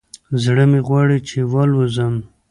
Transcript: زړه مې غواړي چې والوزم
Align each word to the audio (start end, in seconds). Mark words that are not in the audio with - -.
زړه 0.43 0.63
مې 0.71 0.79
غواړي 0.87 1.17
چې 1.29 1.37
والوزم 1.53 2.13